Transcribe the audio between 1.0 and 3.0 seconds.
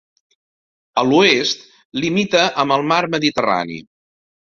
A l'oest limita amb el Mar